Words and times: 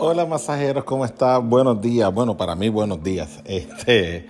Hola 0.00 0.26
masajeros, 0.26 0.84
¿cómo 0.84 1.04
están? 1.04 1.50
Buenos 1.50 1.80
días. 1.80 2.14
Bueno, 2.14 2.36
para 2.36 2.54
mí 2.54 2.68
buenos 2.68 3.02
días. 3.02 3.40
Este, 3.44 4.28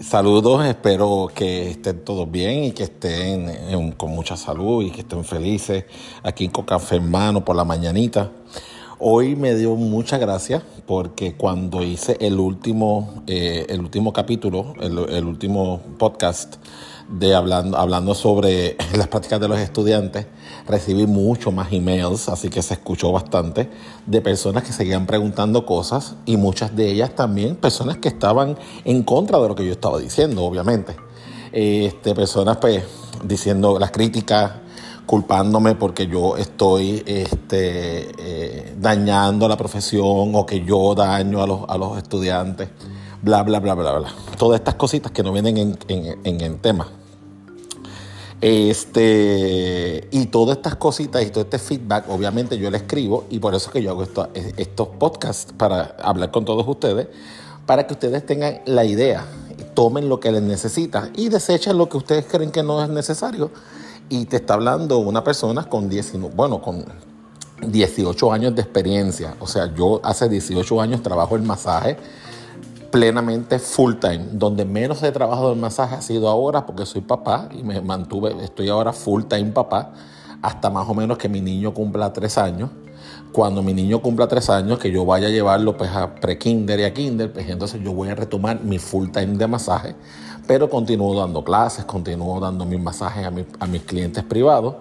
saludos, 0.00 0.64
espero 0.64 1.28
que 1.34 1.70
estén 1.70 2.04
todos 2.04 2.30
bien 2.30 2.62
y 2.62 2.70
que 2.70 2.84
estén 2.84 3.94
con 3.96 4.12
mucha 4.12 4.36
salud 4.36 4.84
y 4.84 4.92
que 4.92 5.00
estén 5.00 5.24
felices 5.24 5.86
aquí 6.22 6.48
con 6.48 6.64
café 6.64 6.96
en 6.96 7.10
mano 7.10 7.44
por 7.44 7.56
la 7.56 7.64
mañanita. 7.64 8.30
Hoy 9.00 9.36
me 9.36 9.54
dio 9.54 9.76
mucha 9.76 10.18
gracia 10.18 10.60
porque 10.84 11.34
cuando 11.34 11.84
hice 11.84 12.16
el 12.20 12.40
último, 12.40 13.22
eh, 13.28 13.64
el 13.68 13.78
último 13.78 14.12
capítulo, 14.12 14.74
el, 14.80 15.24
último 15.24 15.80
podcast 15.98 16.56
de 17.08 17.32
hablando, 17.32 17.78
hablando 17.78 18.16
sobre 18.16 18.76
las 18.96 19.06
prácticas 19.06 19.38
de 19.38 19.46
los 19.46 19.60
estudiantes, 19.60 20.26
recibí 20.66 21.06
mucho 21.06 21.52
más 21.52 21.72
emails, 21.72 22.28
así 22.28 22.50
que 22.50 22.60
se 22.60 22.74
escuchó 22.74 23.12
bastante, 23.12 23.70
de 24.04 24.20
personas 24.20 24.64
que 24.64 24.72
seguían 24.72 25.06
preguntando 25.06 25.64
cosas 25.64 26.16
y 26.26 26.36
muchas 26.36 26.74
de 26.74 26.90
ellas 26.90 27.14
también 27.14 27.54
personas 27.54 27.98
que 27.98 28.08
estaban 28.08 28.58
en 28.84 29.04
contra 29.04 29.38
de 29.38 29.46
lo 29.46 29.54
que 29.54 29.64
yo 29.64 29.70
estaba 29.70 30.00
diciendo, 30.00 30.42
obviamente. 30.42 30.96
Este, 31.52 32.16
personas 32.16 32.56
pues 32.56 32.82
diciendo 33.22 33.78
las 33.78 33.92
críticas 33.92 34.54
culpándome 35.08 35.74
porque 35.74 36.06
yo 36.06 36.36
estoy 36.36 37.02
este, 37.06 38.10
eh, 38.18 38.74
dañando 38.78 39.48
la 39.48 39.56
profesión 39.56 40.34
o 40.34 40.44
que 40.44 40.62
yo 40.66 40.94
daño 40.94 41.42
a 41.42 41.46
los, 41.46 41.60
a 41.66 41.78
los 41.78 41.96
estudiantes, 41.96 42.68
bla, 43.22 43.42
bla, 43.42 43.58
bla, 43.58 43.72
bla, 43.72 43.98
bla. 44.00 44.08
Todas 44.36 44.60
estas 44.60 44.74
cositas 44.74 45.10
que 45.10 45.22
no 45.22 45.32
vienen 45.32 45.56
en, 45.56 45.78
en, 45.88 46.40
el 46.42 46.60
tema. 46.60 46.88
Este, 48.42 50.06
y 50.10 50.26
todas 50.26 50.58
estas 50.58 50.76
cositas 50.76 51.22
y 51.24 51.30
todo 51.30 51.44
este 51.44 51.58
feedback, 51.58 52.10
obviamente 52.10 52.58
yo 52.58 52.70
le 52.70 52.76
escribo 52.76 53.24
y 53.30 53.38
por 53.38 53.54
eso 53.54 53.68
es 53.68 53.72
que 53.72 53.82
yo 53.82 53.92
hago 53.92 54.06
estos 54.58 54.88
podcasts 54.88 55.54
para 55.56 55.96
hablar 56.02 56.30
con 56.30 56.44
todos 56.44 56.68
ustedes, 56.68 57.08
para 57.64 57.86
que 57.86 57.94
ustedes 57.94 58.26
tengan 58.26 58.60
la 58.66 58.84
idea, 58.84 59.24
tomen 59.72 60.10
lo 60.10 60.20
que 60.20 60.32
les 60.32 60.42
necesita 60.42 61.08
y 61.16 61.30
desechen 61.30 61.78
lo 61.78 61.88
que 61.88 61.96
ustedes 61.96 62.26
creen 62.26 62.50
que 62.50 62.62
no 62.62 62.84
es 62.84 62.90
necesario 62.90 63.50
y 64.08 64.24
te 64.24 64.36
está 64.36 64.54
hablando 64.54 64.98
una 64.98 65.22
persona 65.22 65.68
con 65.68 65.88
19, 65.88 66.34
bueno, 66.34 66.60
con 66.60 66.84
18 67.66 68.32
años 68.32 68.54
de 68.54 68.62
experiencia. 68.62 69.34
O 69.40 69.46
sea, 69.46 69.72
yo 69.74 70.00
hace 70.02 70.28
18 70.28 70.80
años 70.80 71.02
trabajo 71.02 71.36
el 71.36 71.42
masaje 71.42 71.96
plenamente 72.90 73.58
full 73.58 73.94
time. 73.94 74.28
Donde 74.32 74.64
menos 74.64 75.02
he 75.02 75.12
trabajado 75.12 75.52
el 75.52 75.58
masaje 75.58 75.96
ha 75.96 76.02
sido 76.02 76.28
ahora 76.28 76.64
porque 76.64 76.86
soy 76.86 77.02
papá 77.02 77.48
y 77.52 77.62
me 77.62 77.80
mantuve, 77.80 78.34
estoy 78.42 78.68
ahora 78.68 78.92
full 78.92 79.24
time 79.24 79.52
papá 79.52 79.92
hasta 80.40 80.70
más 80.70 80.88
o 80.88 80.94
menos 80.94 81.18
que 81.18 81.28
mi 81.28 81.40
niño 81.40 81.74
cumpla 81.74 82.12
tres 82.12 82.38
años. 82.38 82.70
Cuando 83.32 83.62
mi 83.62 83.74
niño 83.74 84.00
cumpla 84.00 84.26
tres 84.26 84.48
años, 84.48 84.78
que 84.78 84.90
yo 84.90 85.04
vaya 85.04 85.26
a 85.26 85.30
llevarlo 85.30 85.76
pues, 85.76 85.90
a 85.90 86.14
pre-kinder 86.14 86.80
y 86.80 86.84
a 86.84 86.94
kinder, 86.94 87.32
pues 87.32 87.48
entonces 87.48 87.80
yo 87.82 87.92
voy 87.92 88.08
a 88.08 88.14
retomar 88.14 88.62
mi 88.62 88.78
full 88.78 89.10
time 89.10 89.36
de 89.36 89.46
masaje 89.46 89.94
pero 90.48 90.70
continúo 90.70 91.14
dando 91.14 91.44
clases, 91.44 91.84
continúo 91.84 92.40
dando 92.40 92.64
mis 92.64 92.80
masajes 92.80 93.26
a, 93.26 93.66
mis 93.66 93.82
clientes 93.82 94.24
privados. 94.24 94.76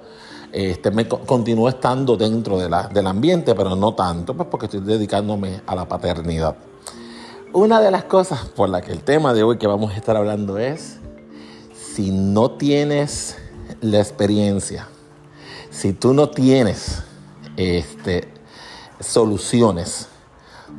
Este, 0.54 0.90
me 0.92 1.06
continúo 1.06 1.68
estando 1.68 2.16
dentro 2.16 2.58
de 2.58 2.70
la, 2.70 2.88
del 2.88 3.06
ambiente, 3.06 3.54
pero 3.54 3.76
no 3.76 3.94
tanto, 3.94 4.34
pues 4.34 4.48
porque 4.50 4.68
estoy 4.68 4.80
dedicándome 4.80 5.62
a 5.68 5.76
la 5.76 5.86
paternidad. 5.86 6.56
Una 7.52 7.82
de 7.82 7.92
las 7.92 8.06
cosas 8.06 8.46
por 8.46 8.70
la 8.70 8.82
que 8.82 8.94
el 8.94 9.04
tema 9.04 9.34
de 9.34 9.44
hoy 9.44 9.58
que 9.58 9.68
vamos 9.68 9.92
a 9.92 9.98
estar 9.98 10.16
hablando 10.16 10.58
es, 10.58 11.00
si 11.76 12.12
no 12.12 12.52
tienes 12.52 13.36
la 13.82 14.00
experiencia, 14.00 14.88
si 15.70 15.92
tú 15.92 16.14
no 16.14 16.30
tienes 16.30 17.04
este, 17.58 18.30
soluciones, 19.02 20.08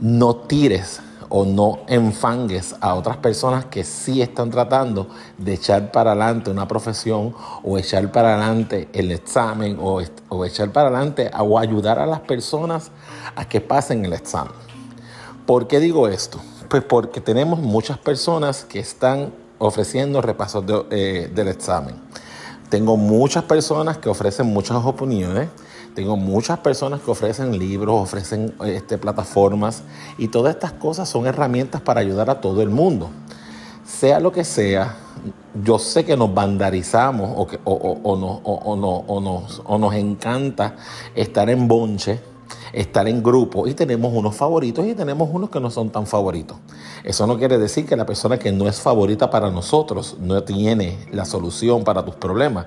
no 0.00 0.34
tires 0.34 1.02
o 1.28 1.44
no 1.44 1.80
enfangues 1.86 2.74
a 2.80 2.94
otras 2.94 3.18
personas 3.18 3.66
que 3.66 3.84
sí 3.84 4.22
están 4.22 4.50
tratando 4.50 5.08
de 5.36 5.54
echar 5.54 5.92
para 5.92 6.12
adelante 6.12 6.50
una 6.50 6.66
profesión 6.66 7.34
o 7.62 7.78
echar 7.78 8.10
para 8.10 8.34
adelante 8.34 8.88
el 8.92 9.10
examen 9.12 9.78
o, 9.80 10.00
echar 10.44 10.72
para 10.72 10.88
adelante 10.88 11.30
o 11.38 11.58
ayudar 11.58 11.98
a 11.98 12.06
las 12.06 12.20
personas 12.20 12.90
a 13.36 13.46
que 13.46 13.60
pasen 13.60 14.04
el 14.04 14.12
examen. 14.12 14.52
¿Por 15.46 15.66
qué 15.66 15.80
digo 15.80 16.08
esto? 16.08 16.40
Pues 16.68 16.82
porque 16.82 17.20
tenemos 17.20 17.58
muchas 17.58 17.98
personas 17.98 18.64
que 18.64 18.78
están 18.78 19.32
ofreciendo 19.58 20.20
repasos 20.20 20.64
eh, 20.90 21.30
del 21.34 21.48
examen. 21.48 21.96
Tengo 22.68 22.96
muchas 22.96 23.44
personas 23.44 23.96
que 23.96 24.08
ofrecen 24.08 24.46
muchas 24.46 24.84
opiniones 24.84 25.48
tengo 25.98 26.16
muchas 26.16 26.60
personas 26.60 27.00
que 27.00 27.10
ofrecen 27.10 27.58
libros, 27.58 28.00
ofrecen 28.00 28.54
este, 28.64 28.98
plataformas 28.98 29.82
y 30.16 30.28
todas 30.28 30.54
estas 30.54 30.70
cosas 30.70 31.08
son 31.08 31.26
herramientas 31.26 31.80
para 31.80 31.98
ayudar 31.98 32.30
a 32.30 32.40
todo 32.40 32.62
el 32.62 32.70
mundo. 32.70 33.10
Sea 33.84 34.20
lo 34.20 34.30
que 34.30 34.44
sea, 34.44 34.94
yo 35.64 35.80
sé 35.80 36.04
que 36.04 36.16
nos 36.16 36.32
bandarizamos 36.32 37.32
o, 37.34 37.48
que, 37.48 37.58
o, 37.64 38.16
nos, 38.16 39.62
o 39.64 39.78
nos 39.78 39.94
encanta 39.94 40.76
estar 41.16 41.50
en 41.50 41.66
bonche, 41.66 42.20
estar 42.72 43.08
en 43.08 43.20
grupo 43.20 43.66
y 43.66 43.74
tenemos 43.74 44.12
unos 44.14 44.36
favoritos 44.36 44.86
y 44.86 44.94
tenemos 44.94 45.28
unos 45.32 45.50
que 45.50 45.58
no 45.58 45.68
son 45.68 45.90
tan 45.90 46.06
favoritos. 46.06 46.58
Eso 47.02 47.26
no 47.26 47.36
quiere 47.38 47.58
decir 47.58 47.86
que 47.86 47.96
la 47.96 48.06
persona 48.06 48.38
que 48.38 48.52
no 48.52 48.68
es 48.68 48.80
favorita 48.80 49.32
para 49.32 49.50
nosotros 49.50 50.16
no 50.20 50.44
tiene 50.44 50.96
la 51.10 51.24
solución 51.24 51.82
para 51.82 52.04
tus 52.04 52.14
problemas. 52.14 52.66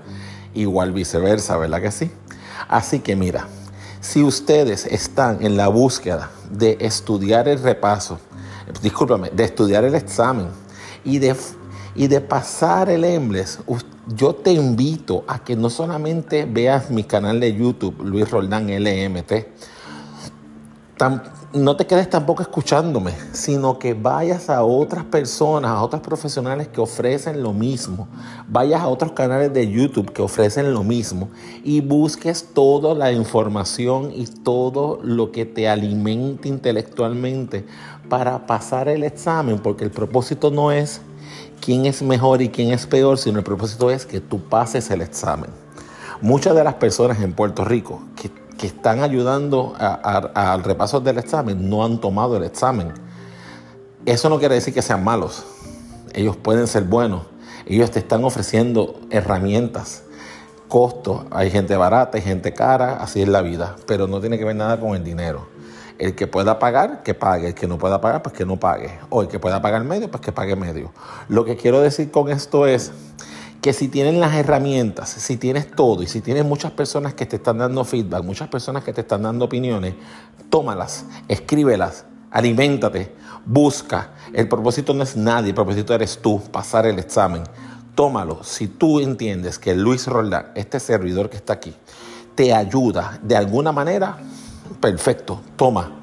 Igual 0.54 0.92
viceversa, 0.92 1.56
¿verdad 1.56 1.82
que 1.82 1.92
sí? 1.92 2.12
Así 2.68 3.00
que 3.00 3.16
mira, 3.16 3.48
si 4.00 4.24
ustedes 4.24 4.86
están 4.86 5.44
en 5.46 5.58
la 5.58 5.68
búsqueda 5.68 6.32
de 6.50 6.78
estudiar 6.80 7.48
el 7.48 7.62
repaso, 7.62 8.20
discúlpame, 8.82 9.30
de 9.30 9.44
estudiar 9.44 9.84
el 9.84 9.96
examen 9.96 10.48
y 11.04 11.20
de, 11.20 11.36
y 11.96 12.08
de 12.08 12.22
pasar 12.22 12.90
el 12.90 13.04
EMBLES, 13.04 13.60
yo 14.08 14.36
te 14.36 14.52
invito 14.52 15.24
a 15.28 15.44
que 15.44 15.56
no 15.56 15.70
solamente 15.70 16.46
veas 16.46 16.90
mi 16.90 17.04
canal 17.04 17.40
de 17.40 17.56
YouTube, 17.56 18.02
Luis 18.04 18.30
Roldán 18.30 18.68
LMT, 18.68 19.32
no 21.54 21.76
te 21.76 21.86
quedes 21.86 22.10
tampoco 22.10 22.42
escuchándome, 22.42 23.14
sino 23.34 23.78
que 23.78 23.94
vayas 23.94 24.50
a 24.50 24.64
otras 24.64 25.04
personas, 25.04 25.72
a 25.72 25.82
otros 25.82 26.02
profesionales 26.02 26.70
que 26.70 26.80
ofrecen 26.80 27.44
lo 27.44 27.52
mismo. 27.52 28.08
Vayas 28.48 28.82
a 28.82 28.88
otros 28.88 29.12
canales 29.12 29.54
de 29.54 29.70
YouTube 29.70 30.14
que 30.14 30.22
ofrecen 30.22 30.74
lo 30.74 30.84
mismo 30.84 31.30
y 31.64 31.82
busques 31.82 32.50
toda 32.54 32.96
la 32.96 33.12
información 33.12 34.12
y 34.16 34.28
todo 34.28 35.00
lo 35.04 35.32
que 35.32 35.46
te 35.46 35.68
alimente 35.68 36.48
intelectualmente 36.48 37.66
para 38.08 38.46
pasar 38.46 38.88
el 38.88 39.04
examen, 39.04 39.60
porque 39.60 39.84
el 39.84 39.92
propósito 39.92 40.52
no 40.52 40.72
es 40.72 41.02
quién 41.60 41.86
es 41.86 42.02
mejor 42.02 42.42
y 42.42 42.50
quién 42.50 42.72
es 42.72 42.88
peor, 42.88 43.18
sino 43.18 43.40
el 43.40 43.44
propósito 43.44 43.92
es 43.92 44.06
que 44.06 44.22
tú 44.22 44.40
pases 44.40 44.90
el 44.90 45.02
examen. 45.02 45.50
Muchas 46.22 46.56
de 46.56 46.64
las 46.64 46.76
personas 46.76 47.20
en 47.22 47.34
Puerto 47.34 47.66
Rico 47.66 48.02
que 48.16 48.30
que 48.58 48.68
están 48.68 49.02
ayudando 49.02 49.74
al 49.80 50.64
repaso 50.64 51.00
del 51.00 51.18
examen 51.18 51.70
no 51.70 51.84
han 51.84 52.00
tomado 52.00 52.38
el 52.38 52.44
examen. 52.44 52.94
Eso 54.06 54.30
no 54.30 54.40
quiere 54.40 54.56
decir 54.56 54.74
que 54.74 54.82
sean 54.82 55.04
malos. 55.04 55.44
Ellos 56.14 56.36
pueden 56.36 56.68
ser 56.68 56.84
buenos. 56.84 57.24
Ellos 57.66 57.92
te 57.92 58.00
están 58.00 58.24
ofreciendo 58.24 59.00
herramientas, 59.12 60.04
costos. 60.68 61.22
Hay 61.32 61.52
gente 61.52 61.76
barata, 61.76 62.18
hay 62.18 62.24
gente 62.24 62.54
cara, 62.54 62.98
así 62.98 63.22
es 63.22 63.28
la 63.28 63.42
vida. 63.42 63.76
Pero 63.86 64.08
no 64.08 64.20
tiene 64.20 64.38
que 64.38 64.46
ver 64.46 64.56
nada 64.56 64.80
con 64.80 64.96
el 64.96 65.04
dinero. 65.04 65.48
El 66.00 66.16
que 66.16 66.26
pueda 66.26 66.58
pagar, 66.58 67.04
que 67.04 67.14
pague. 67.14 67.50
El 67.50 67.54
que 67.54 67.68
no 67.68 67.78
pueda 67.78 68.02
pagar, 68.02 68.24
pues 68.24 68.36
que 68.36 68.46
no 68.46 68.60
pague. 68.60 69.00
O 69.10 69.22
el 69.22 69.28
que 69.28 69.40
pueda 69.40 69.62
pagar 69.62 69.84
medio, 69.84 70.10
pues 70.10 70.22
que 70.22 70.32
pague 70.32 70.56
medio. 70.56 70.92
Lo 71.30 71.46
que 71.46 71.56
quiero 71.56 71.80
decir 71.80 72.10
con 72.10 72.30
esto 72.30 72.66
es 72.66 72.92
que 73.62 73.74
si 73.74 73.88
tienen 73.88 74.20
las 74.20 74.34
herramientas, 74.34 75.10
si 75.10 75.38
tienes 75.38 75.70
todo 75.72 76.02
y 76.02 76.08
si 76.08 76.22
tienes 76.22 76.44
muchas 76.44 76.72
personas 76.72 77.14
que 77.14 77.28
te 77.28 77.36
están 77.36 77.60
dando 77.60 77.86
feedback, 77.86 78.24
muchas 78.24 78.50
personas 78.50 78.84
que 78.84 78.92
te 78.92 79.02
están 79.02 79.22
dando 79.22 79.46
opiniones, 79.46 79.94
tómalas, 80.50 81.06
escríbelas, 81.28 82.06
aliméntate, 82.32 83.14
busca. 83.46 84.12
El 84.34 84.48
propósito 84.48 84.96
no 84.96 85.04
es 85.04 85.16
nadie, 85.16 85.50
el 85.50 85.56
propósito 85.56 85.94
eres 85.94 86.20
tú, 86.20 86.42
pasar 86.52 86.88
el 86.88 86.98
examen. 86.98 87.44
Tómalo. 87.94 88.44
Si 88.44 88.68
tú 88.68 89.00
entiendes 89.00 89.60
que 89.60 89.76
Luis 89.76 90.08
Roldán, 90.08 90.48
este 90.56 90.80
servidor 90.80 91.30
que 91.30 91.38
está 91.38 91.54
aquí, 91.54 91.76
te 92.34 92.54
ayuda 92.56 93.20
de 93.22 93.36
alguna 93.36 93.72
manera, 93.72 94.18
perfecto, 94.80 95.42
toma. 95.56 95.98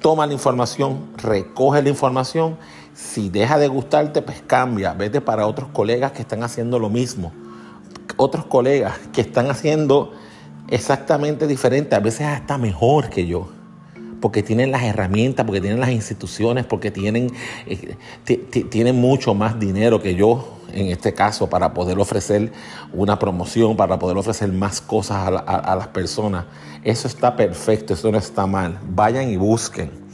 Toma 0.00 0.26
la 0.26 0.32
información, 0.32 1.10
recoge 1.16 1.82
la 1.82 1.88
información 1.88 2.56
si 2.98 3.28
deja 3.28 3.58
de 3.58 3.68
gustarte, 3.68 4.22
pues 4.22 4.42
cambia, 4.44 4.92
vete 4.92 5.20
para 5.20 5.46
otros 5.46 5.68
colegas 5.68 6.10
que 6.10 6.22
están 6.22 6.42
haciendo 6.42 6.80
lo 6.80 6.90
mismo. 6.90 7.32
Otros 8.16 8.46
colegas 8.46 8.98
que 9.12 9.20
están 9.20 9.48
haciendo 9.50 10.12
exactamente 10.68 11.46
diferente, 11.46 11.94
a 11.94 12.00
veces 12.00 12.26
hasta 12.26 12.58
mejor 12.58 13.08
que 13.08 13.24
yo. 13.24 13.50
Porque 14.20 14.42
tienen 14.42 14.72
las 14.72 14.82
herramientas, 14.82 15.46
porque 15.46 15.60
tienen 15.60 15.78
las 15.78 15.90
instituciones, 15.90 16.66
porque 16.66 16.90
tienen, 16.90 17.30
eh, 17.66 17.94
tienen 18.68 18.96
mucho 18.96 19.32
más 19.32 19.60
dinero 19.60 20.02
que 20.02 20.16
yo, 20.16 20.56
en 20.72 20.88
este 20.88 21.14
caso, 21.14 21.48
para 21.48 21.72
poder 21.72 22.00
ofrecer 22.00 22.50
una 22.92 23.16
promoción, 23.20 23.76
para 23.76 23.96
poder 24.00 24.16
ofrecer 24.16 24.52
más 24.52 24.80
cosas 24.80 25.18
a, 25.18 25.28
a 25.38 25.76
las 25.76 25.86
personas. 25.86 26.46
Eso 26.82 27.06
está 27.06 27.36
perfecto, 27.36 27.94
eso 27.94 28.10
no 28.10 28.18
está 28.18 28.44
mal. 28.48 28.80
Vayan 28.88 29.30
y 29.30 29.36
busquen. 29.36 30.07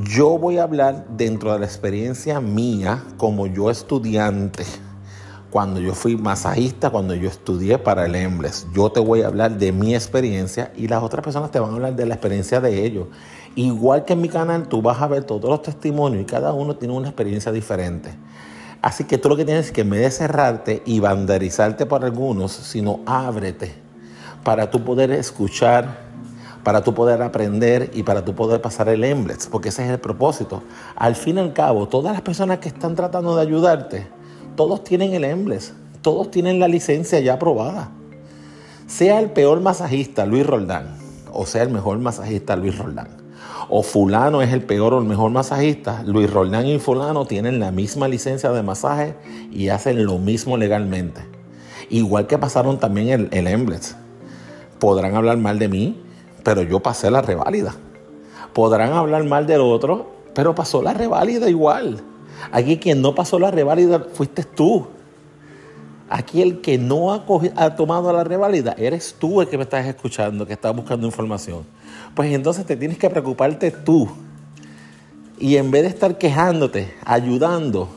Yo 0.00 0.38
voy 0.38 0.56
a 0.56 0.62
hablar 0.62 1.04
dentro 1.18 1.52
de 1.52 1.58
la 1.58 1.66
experiencia 1.66 2.40
mía 2.40 3.04
como 3.18 3.46
yo 3.46 3.70
estudiante, 3.70 4.64
cuando 5.50 5.80
yo 5.80 5.94
fui 5.94 6.16
masajista, 6.16 6.88
cuando 6.88 7.14
yo 7.14 7.28
estudié 7.28 7.76
para 7.76 8.06
el 8.06 8.14
EMBLES. 8.14 8.68
Yo 8.74 8.90
te 8.90 9.00
voy 9.00 9.20
a 9.20 9.26
hablar 9.26 9.58
de 9.58 9.70
mi 9.70 9.94
experiencia 9.94 10.72
y 10.78 10.88
las 10.88 11.02
otras 11.02 11.22
personas 11.22 11.50
te 11.50 11.60
van 11.60 11.72
a 11.72 11.74
hablar 11.74 11.94
de 11.94 12.06
la 12.06 12.14
experiencia 12.14 12.58
de 12.58 12.86
ellos. 12.86 13.08
Igual 13.54 14.06
que 14.06 14.14
en 14.14 14.22
mi 14.22 14.30
canal, 14.30 14.66
tú 14.66 14.80
vas 14.80 15.02
a 15.02 15.06
ver 15.08 15.24
todos 15.24 15.50
los 15.50 15.60
testimonios 15.60 16.22
y 16.22 16.24
cada 16.24 16.54
uno 16.54 16.74
tiene 16.76 16.94
una 16.94 17.08
experiencia 17.08 17.52
diferente. 17.52 18.14
Así 18.80 19.04
que 19.04 19.18
tú 19.18 19.28
lo 19.28 19.36
que 19.36 19.44
tienes 19.44 19.66
es 19.66 19.72
que 19.72 19.82
en 19.82 19.90
vez 19.90 20.00
de 20.00 20.10
cerrarte 20.10 20.82
y 20.86 21.00
banderizarte 21.00 21.84
por 21.84 22.02
algunos, 22.02 22.50
sino 22.50 23.00
ábrete 23.04 23.74
para 24.42 24.70
tú 24.70 24.82
poder 24.82 25.10
escuchar 25.10 26.01
para 26.62 26.82
tú 26.82 26.94
poder 26.94 27.22
aprender 27.22 27.90
y 27.92 28.02
para 28.02 28.24
tú 28.24 28.34
poder 28.34 28.60
pasar 28.60 28.88
el 28.88 29.04
Emblex, 29.04 29.46
porque 29.46 29.70
ese 29.70 29.84
es 29.84 29.90
el 29.90 29.98
propósito. 29.98 30.62
Al 30.96 31.16
fin 31.16 31.36
y 31.36 31.40
al 31.40 31.52
cabo, 31.52 31.88
todas 31.88 32.12
las 32.12 32.22
personas 32.22 32.58
que 32.58 32.68
están 32.68 32.94
tratando 32.94 33.36
de 33.36 33.42
ayudarte, 33.42 34.06
todos 34.56 34.84
tienen 34.84 35.14
el 35.14 35.24
Emblex, 35.24 35.72
todos 36.02 36.30
tienen 36.30 36.60
la 36.60 36.68
licencia 36.68 37.20
ya 37.20 37.34
aprobada. 37.34 37.90
Sea 38.86 39.20
el 39.20 39.30
peor 39.30 39.60
masajista, 39.60 40.26
Luis 40.26 40.46
Roldán, 40.46 40.96
o 41.32 41.46
sea 41.46 41.62
el 41.62 41.70
mejor 41.70 41.98
masajista, 41.98 42.56
Luis 42.56 42.76
Roldán. 42.76 43.08
O 43.68 43.82
fulano 43.82 44.42
es 44.42 44.52
el 44.52 44.62
peor 44.62 44.92
o 44.92 44.98
el 44.98 45.06
mejor 45.06 45.30
masajista, 45.30 46.02
Luis 46.04 46.30
Roldán 46.30 46.66
y 46.66 46.78
fulano 46.78 47.24
tienen 47.24 47.58
la 47.58 47.70
misma 47.70 48.06
licencia 48.08 48.50
de 48.50 48.62
masaje 48.62 49.14
y 49.50 49.68
hacen 49.68 50.04
lo 50.04 50.18
mismo 50.18 50.56
legalmente. 50.56 51.22
Igual 51.88 52.26
que 52.26 52.38
pasaron 52.38 52.78
también 52.78 53.08
el, 53.08 53.28
el 53.32 53.80
Podrán 54.78 55.14
hablar 55.14 55.38
mal 55.38 55.58
de 55.58 55.68
mí, 55.68 56.02
pero 56.42 56.62
yo 56.62 56.80
pasé 56.80 57.10
la 57.10 57.22
reválida. 57.22 57.74
Podrán 58.52 58.92
hablar 58.92 59.24
mal 59.24 59.46
del 59.46 59.60
otro, 59.60 60.10
pero 60.34 60.54
pasó 60.54 60.82
la 60.82 60.92
reválida 60.92 61.48
igual. 61.48 62.00
Aquí 62.50 62.78
quien 62.78 63.00
no 63.02 63.14
pasó 63.14 63.38
la 63.38 63.50
reválida 63.50 64.06
fuiste 64.12 64.44
tú. 64.44 64.86
Aquí 66.08 66.42
el 66.42 66.60
que 66.60 66.76
no 66.76 67.12
ha, 67.12 67.24
ha, 67.56 67.76
tomado 67.76 68.12
la 68.12 68.24
reválida 68.24 68.74
eres 68.76 69.16
tú 69.18 69.40
el 69.40 69.48
que 69.48 69.56
me 69.56 69.62
estás 69.62 69.86
escuchando, 69.86 70.46
que 70.46 70.52
estás 70.52 70.74
buscando 70.76 71.06
información. 71.06 71.64
Pues 72.14 72.32
entonces 72.32 72.66
te 72.66 72.76
tienes 72.76 72.98
que 72.98 73.08
preocuparte 73.08 73.70
tú. 73.70 74.08
Y 75.38 75.56
en 75.56 75.70
vez 75.70 75.82
de 75.82 75.88
estar 75.88 76.18
quejándote, 76.18 76.92
ayudando, 77.04 77.88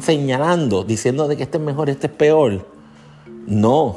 señalando, 0.00 0.84
diciendo 0.84 1.26
de 1.26 1.36
que 1.36 1.42
este 1.42 1.58
es 1.58 1.64
mejor, 1.64 1.90
este 1.90 2.06
es 2.06 2.12
peor, 2.12 2.66
no, 3.46 3.96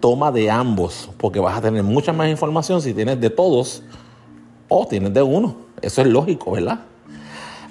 toma 0.00 0.32
de 0.32 0.50
ambos, 0.50 1.10
porque 1.18 1.38
vas 1.38 1.58
a 1.58 1.60
tener 1.60 1.82
mucha 1.82 2.12
más 2.12 2.28
información 2.28 2.82
si 2.82 2.94
tienes 2.94 3.20
de 3.20 3.30
todos 3.30 3.82
o 4.68 4.86
tienes 4.86 5.12
de 5.14 5.22
uno. 5.22 5.56
Eso 5.80 6.00
es 6.00 6.08
lógico, 6.08 6.52
¿verdad? 6.52 6.80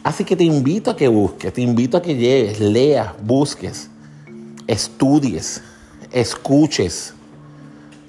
Así 0.04 0.24
que 0.24 0.36
te 0.36 0.44
invito 0.44 0.92
a 0.92 0.96
que 0.96 1.08
busques, 1.08 1.52
te 1.52 1.62
invito 1.62 1.98
a 1.98 2.02
que 2.02 2.16
llegues, 2.16 2.60
leas, 2.60 3.14
busques, 3.22 3.90
estudies, 4.68 5.62
escuches, 6.12 7.14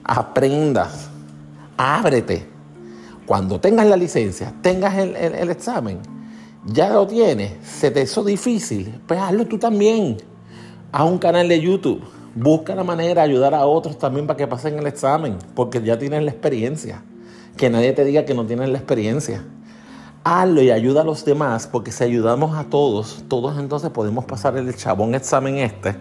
aprendas, 0.05 1.09
ábrete. 1.77 2.47
Cuando 3.27 3.61
tengas 3.61 3.87
la 3.87 3.97
licencia, 3.97 4.53
tengas 4.61 4.97
el, 4.99 5.51
examen, 5.51 5.99
ya 6.65 6.91
lo 6.91 7.07
tienes, 7.07 7.53
se 7.65 7.91
te 7.91 8.03
hizo 8.03 8.25
difícil, 8.25 9.01
pues 9.07 9.21
hazlo 9.21 9.47
tú 9.47 9.59
también. 9.59 10.19
Haz 10.93 11.09
un 11.09 11.19
canal 11.19 11.49
de 11.49 11.61
YouTube 11.61 12.03
Busca 12.35 12.77
la 12.77 12.85
manera 12.85 13.23
de 13.23 13.29
ayudar 13.29 13.55
a 13.55 13.67
otros 13.67 13.99
también 13.99 14.27
para 14.27 14.37
que 14.37 14.47
pasen 14.47 14.79
el 14.79 14.87
examen, 14.87 15.37
porque 15.55 15.83
ya 15.83 15.99
tienes 15.99 16.23
la 16.23 16.31
experiencia. 16.31 17.03
Que 17.57 17.71
nadie 17.71 17.93
te 17.93 18.05
diga 18.05 18.25
que 18.25 18.35
no 18.35 18.47
tienes 18.47 18.69
la 18.69 18.79
experiencia. 18.79 19.45
Hazlo 20.23 20.63
y 20.63 20.71
ayuda 20.71 21.01
a 21.01 21.05
los 21.05 21.25
demás, 21.25 21.67
porque 21.67 21.91
si 21.91 22.05
ayudamos 22.05 22.57
a 22.57 22.65
todos, 22.65 23.25
todos 23.29 23.59
entonces 23.59 23.91
podemos 23.91 24.25
pasar 24.27 24.57
el 24.57 24.75
chabón 24.77 25.15
examen 25.15 25.59
este. 25.59 25.97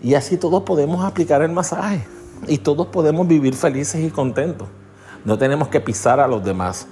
Y 0.00 0.14
así 0.14 0.36
todos 0.36 0.62
podemos 0.62 1.04
aplicar 1.04 1.42
el 1.42 1.52
masaje. 1.52 2.06
Y 2.46 2.58
todos 2.58 2.86
podemos 2.86 3.26
vivir 3.28 3.54
felices 3.54 4.02
y 4.02 4.10
contentos. 4.10 4.68
No 5.24 5.36
tenemos 5.36 5.68
que 5.68 5.80
pisar 5.80 6.20
a 6.20 6.26
los 6.26 6.44
demás. 6.44 6.86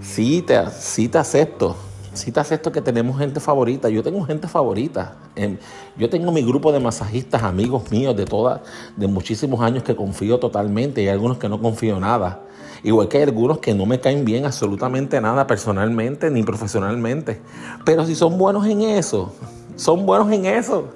Sí 0.00 0.42
te, 0.42 0.58
sí 0.70 1.08
te 1.08 1.18
acepto 1.18 1.76
si 2.16 2.32
te 2.32 2.40
acepto 2.40 2.72
que 2.72 2.80
tenemos 2.80 3.18
gente 3.18 3.40
favorita. 3.40 3.88
Yo 3.88 4.02
tengo 4.02 4.24
gente 4.24 4.48
favorita. 4.48 5.16
Yo 5.96 6.10
tengo 6.10 6.32
mi 6.32 6.42
grupo 6.42 6.72
de 6.72 6.80
masajistas, 6.80 7.42
amigos 7.42 7.90
míos 7.90 8.16
de 8.16 8.24
todas, 8.24 8.60
de 8.96 9.06
muchísimos 9.06 9.60
años 9.60 9.82
que 9.82 9.94
confío 9.94 10.38
totalmente 10.38 11.02
y 11.02 11.06
hay 11.06 11.12
algunos 11.12 11.38
que 11.38 11.48
no 11.48 11.60
confío 11.60 12.00
nada. 12.00 12.42
Igual 12.82 13.08
que 13.08 13.18
hay 13.18 13.24
algunos 13.24 13.58
que 13.58 13.74
no 13.74 13.86
me 13.86 14.00
caen 14.00 14.24
bien 14.24 14.44
absolutamente 14.44 15.20
nada 15.20 15.46
personalmente 15.46 16.30
ni 16.30 16.42
profesionalmente. 16.42 17.40
Pero 17.84 18.04
si 18.06 18.14
son 18.14 18.38
buenos 18.38 18.66
en 18.66 18.82
eso, 18.82 19.32
son 19.76 20.06
buenos 20.06 20.30
en 20.32 20.46
eso. 20.46 20.88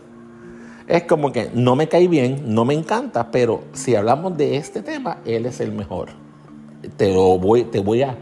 Es 0.87 1.05
como 1.05 1.33
que 1.33 1.51
no 1.55 1.77
me 1.77 1.89
cae 1.89 2.09
bien, 2.09 2.55
no 2.55 2.65
me 2.65 2.75
encanta, 2.75 3.31
pero 3.31 3.63
si 3.73 3.95
hablamos 3.95 4.37
de 4.37 4.57
este 4.57 4.83
tema, 4.83 5.19
él 5.25 5.47
es 5.47 5.61
el 5.61 5.73
mejor. 5.73 6.09
Te 6.97 7.13
lo 7.13 7.39
voy, 7.39 7.65
te 7.65 7.81
voy 7.81 8.03
a 8.03 8.17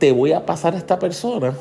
te 0.00 0.12
voy 0.12 0.32
a 0.32 0.46
pasar 0.46 0.74
a 0.74 0.78
esta 0.78 0.98
persona 0.98 1.54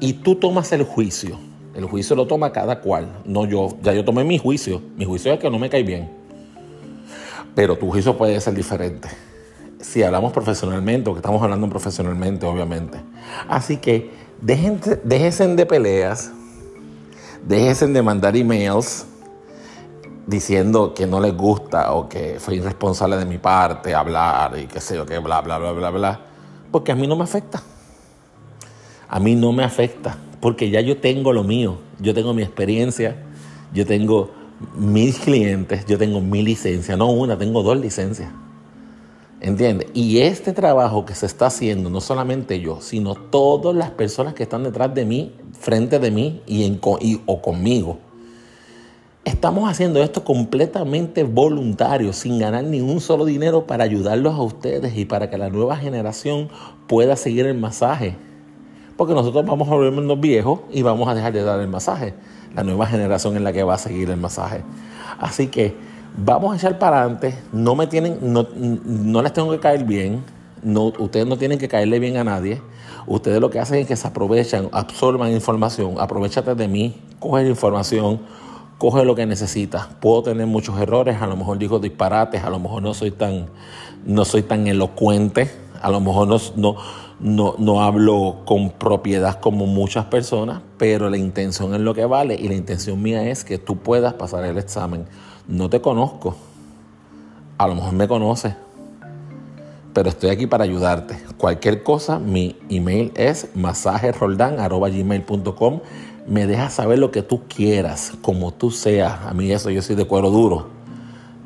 y 0.00 0.14
tú 0.14 0.36
tomas 0.36 0.72
el 0.72 0.82
juicio. 0.82 1.38
El 1.74 1.84
juicio 1.84 2.16
lo 2.16 2.26
toma 2.26 2.50
cada 2.50 2.80
cual, 2.80 3.08
no 3.26 3.44
yo. 3.44 3.76
Ya 3.82 3.92
yo 3.92 4.04
tomé 4.04 4.24
mi 4.24 4.38
juicio. 4.38 4.80
Mi 4.96 5.04
juicio 5.04 5.32
es 5.32 5.38
que 5.38 5.50
no 5.50 5.58
me 5.58 5.68
cae 5.68 5.82
bien. 5.82 6.10
Pero 7.54 7.76
tu 7.76 7.90
juicio 7.90 8.16
puede 8.16 8.40
ser 8.40 8.54
diferente. 8.54 9.08
Si 9.80 10.02
hablamos 10.02 10.32
profesionalmente, 10.32 11.10
o 11.10 11.12
que 11.12 11.18
estamos 11.18 11.42
hablando 11.42 11.68
profesionalmente, 11.68 12.46
obviamente. 12.46 12.98
Así 13.48 13.76
que 13.76 14.10
déjense 14.40 15.46
de 15.46 15.66
peleas, 15.66 16.32
déjense 17.46 17.86
de 17.86 18.02
mandar 18.02 18.34
emails 18.34 19.06
diciendo 20.26 20.94
que 20.94 21.06
no 21.06 21.20
les 21.20 21.36
gusta 21.36 21.92
o 21.92 22.08
que 22.08 22.36
fue 22.38 22.56
irresponsable 22.56 23.18
de 23.18 23.26
mi 23.26 23.36
parte 23.36 23.94
hablar 23.94 24.58
y 24.58 24.66
qué 24.68 24.80
sé 24.80 24.96
yo, 24.96 25.04
que 25.04 25.18
bla, 25.18 25.42
bla, 25.42 25.58
bla, 25.58 25.72
bla, 25.72 25.90
bla. 25.90 26.20
Porque 26.70 26.92
a 26.92 26.94
mí 26.94 27.06
no 27.06 27.14
me 27.14 27.24
afecta 27.24 27.62
a 29.14 29.20
mí 29.20 29.36
no 29.36 29.52
me 29.52 29.62
afecta, 29.62 30.18
porque 30.40 30.70
ya 30.70 30.80
yo 30.80 30.96
tengo 30.96 31.32
lo 31.32 31.44
mío, 31.44 31.78
yo 32.00 32.14
tengo 32.14 32.34
mi 32.34 32.42
experiencia, 32.42 33.14
yo 33.72 33.86
tengo 33.86 34.32
mis 34.76 35.20
clientes, 35.20 35.86
yo 35.86 35.96
tengo 35.98 36.20
mi 36.20 36.42
licencia, 36.42 36.96
no 36.96 37.12
una, 37.12 37.38
tengo 37.38 37.62
dos 37.62 37.78
licencias. 37.78 38.28
¿Entiendes? 39.40 39.86
Y 39.94 40.18
este 40.18 40.52
trabajo 40.52 41.04
que 41.04 41.14
se 41.14 41.26
está 41.26 41.46
haciendo, 41.46 41.90
no 41.90 42.00
solamente 42.00 42.58
yo, 42.58 42.80
sino 42.80 43.14
todas 43.14 43.76
las 43.76 43.90
personas 43.90 44.34
que 44.34 44.42
están 44.42 44.64
detrás 44.64 44.92
de 44.92 45.04
mí, 45.04 45.32
frente 45.52 46.00
de 46.00 46.10
mí 46.10 46.42
y, 46.48 46.64
en, 46.64 46.80
o 46.82 47.40
conmigo, 47.40 47.98
estamos 49.24 49.70
haciendo 49.70 50.02
esto 50.02 50.24
completamente 50.24 51.22
voluntario, 51.22 52.12
sin 52.12 52.40
ganar 52.40 52.64
ni 52.64 52.80
un 52.80 53.00
solo 53.00 53.26
dinero 53.26 53.64
para 53.64 53.84
ayudarlos 53.84 54.34
a 54.34 54.42
ustedes 54.42 54.98
y 54.98 55.04
para 55.04 55.30
que 55.30 55.38
la 55.38 55.50
nueva 55.50 55.76
generación 55.76 56.48
pueda 56.88 57.14
seguir 57.14 57.46
el 57.46 57.56
masaje 57.56 58.16
porque 58.96 59.14
nosotros 59.14 59.44
vamos 59.44 59.68
a 59.68 59.72
volvernos 59.72 60.20
viejos 60.20 60.60
y 60.72 60.82
vamos 60.82 61.08
a 61.08 61.14
dejar 61.14 61.32
de 61.32 61.42
dar 61.42 61.60
el 61.60 61.68
masaje. 61.68 62.14
La 62.54 62.62
nueva 62.62 62.86
generación 62.86 63.36
es 63.36 63.42
la 63.42 63.52
que 63.52 63.62
va 63.62 63.74
a 63.74 63.78
seguir 63.78 64.10
el 64.10 64.16
masaje. 64.16 64.62
Así 65.18 65.48
que 65.48 65.74
vamos 66.16 66.52
a 66.52 66.56
echar 66.56 66.78
para 66.78 67.00
adelante. 67.00 67.36
No 67.52 67.74
me 67.74 67.86
tienen, 67.86 68.18
no, 68.22 68.46
no 68.54 69.22
les 69.22 69.32
tengo 69.32 69.50
que 69.50 69.58
caer 69.58 69.84
bien. 69.84 70.22
Ustedes 70.98 71.26
no 71.26 71.36
tienen 71.36 71.58
que 71.58 71.68
caerle 71.68 71.98
bien 71.98 72.16
a 72.16 72.24
nadie. 72.24 72.62
Ustedes 73.06 73.40
lo 73.40 73.50
que 73.50 73.58
hacen 73.58 73.80
es 73.80 73.86
que 73.86 73.96
se 73.96 74.06
aprovechan, 74.06 74.68
absorban 74.72 75.32
información. 75.32 75.96
Aprovechate 75.98 76.54
de 76.54 76.68
mí, 76.68 76.96
coge 77.18 77.46
información, 77.46 78.20
coge 78.78 79.04
lo 79.04 79.14
que 79.14 79.26
necesitas. 79.26 79.88
Puedo 80.00 80.22
tener 80.22 80.46
muchos 80.46 80.78
errores, 80.80 81.20
a 81.20 81.26
lo 81.26 81.36
mejor 81.36 81.58
digo 81.58 81.80
disparates, 81.80 82.44
a 82.44 82.50
lo 82.50 82.60
mejor 82.60 82.82
no 82.82 82.94
soy 82.94 83.10
tan, 83.10 83.46
no 84.06 84.24
soy 84.24 84.42
tan 84.42 84.66
elocuente, 84.68 85.50
a 85.82 85.90
lo 85.90 86.00
mejor 86.00 86.28
no 86.28 86.76
no, 87.20 87.54
no 87.58 87.82
hablo 87.82 88.42
con 88.44 88.70
propiedad 88.70 89.40
como 89.40 89.66
muchas 89.66 90.06
personas, 90.06 90.62
pero 90.78 91.10
la 91.10 91.16
intención 91.16 91.74
es 91.74 91.80
lo 91.80 91.94
que 91.94 92.04
vale 92.04 92.34
y 92.34 92.48
la 92.48 92.54
intención 92.54 93.00
mía 93.00 93.28
es 93.28 93.44
que 93.44 93.58
tú 93.58 93.78
puedas 93.78 94.14
pasar 94.14 94.44
el 94.44 94.58
examen. 94.58 95.06
No 95.46 95.70
te 95.70 95.80
conozco, 95.80 96.34
a 97.58 97.68
lo 97.68 97.76
mejor 97.76 97.92
me 97.92 98.08
conoces, 98.08 98.54
pero 99.92 100.08
estoy 100.08 100.30
aquí 100.30 100.46
para 100.46 100.64
ayudarte. 100.64 101.18
Cualquier 101.36 101.82
cosa, 101.82 102.18
mi 102.18 102.56
email 102.68 103.12
es 103.14 103.50
masajeroldan.gmail.com. 103.54 105.80
Me 106.26 106.46
dejas 106.46 106.72
saber 106.74 106.98
lo 106.98 107.10
que 107.10 107.22
tú 107.22 107.42
quieras, 107.48 108.12
como 108.22 108.52
tú 108.52 108.70
seas. 108.70 109.20
A 109.26 109.34
mí 109.34 109.52
eso, 109.52 109.68
yo 109.70 109.82
soy 109.82 109.94
de 109.94 110.06
cuero 110.06 110.30
duro 110.30 110.68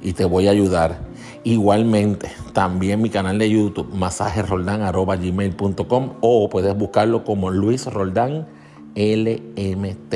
y 0.03 0.13
te 0.15 0.25
voy 0.25 0.49
a 0.49 0.53
ayudar. 0.53 1.08
Igualmente, 1.49 2.31
también 2.52 3.00
mi 3.00 3.09
canal 3.09 3.38
de 3.38 3.49
YouTube, 3.49 3.88
masajeroldán.gmail.com 3.95 6.17
o 6.21 6.50
puedes 6.50 6.76
buscarlo 6.76 7.25
como 7.25 7.50
Luis 7.50 7.87
Roldán 7.87 8.47
LMT. 8.95 10.14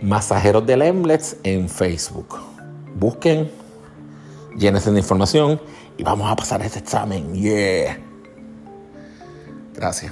Masajeros 0.00 0.64
del 0.64 0.80
Emblex 0.80 1.36
en 1.42 1.68
Facebook. 1.68 2.38
Busquen, 2.98 3.50
llénense 4.56 4.90
de 4.92 4.98
información 4.98 5.60
y 5.98 6.04
vamos 6.04 6.32
a 6.32 6.36
pasar 6.36 6.62
este 6.62 6.78
examen. 6.78 7.34
Yeah. 7.34 7.98
Gracias. 9.74 10.10